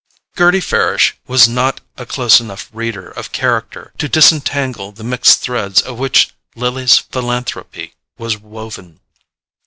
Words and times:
Gerty 0.35 0.61
Farish 0.63 1.15
was 1.27 1.47
not 1.47 1.79
a 1.95 2.07
close 2.07 2.39
enough 2.39 2.71
reader 2.73 3.11
of 3.11 3.31
character 3.31 3.93
to 3.99 4.09
disentangle 4.09 4.91
the 4.91 5.03
mixed 5.03 5.41
threads 5.41 5.79
of 5.79 5.99
which 5.99 6.33
Lily's 6.55 6.97
philanthropy 6.97 7.93
was 8.17 8.35
woven. 8.35 8.99